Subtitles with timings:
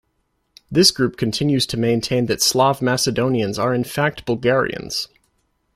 [0.71, 5.07] This group continues to maintain that Slav Macedonians are in fact Bulgarians.